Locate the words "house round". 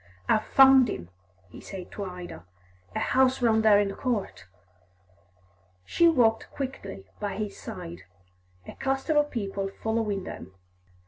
2.99-3.61